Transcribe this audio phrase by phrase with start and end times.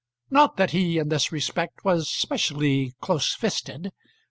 [0.31, 3.91] Not that he, in this respect, was specially close fisted.